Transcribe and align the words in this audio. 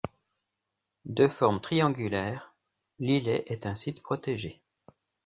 De 1.05 1.27
forme 1.27 1.61
triangulaire, 1.61 2.55
l'îlet 2.97 3.43
est 3.45 3.67
un 3.67 3.75
site 3.75 4.01
protégé. 4.01 4.59